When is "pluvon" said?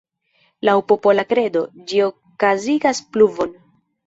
3.13-3.55